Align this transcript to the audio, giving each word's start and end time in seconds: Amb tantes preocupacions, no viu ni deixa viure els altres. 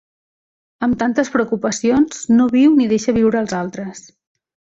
Amb 0.87 0.95
tantes 1.03 1.29
preocupacions, 1.35 2.23
no 2.39 2.49
viu 2.57 2.73
ni 2.81 2.89
deixa 2.95 3.15
viure 3.19 3.41
els 3.45 3.55
altres. 3.61 4.03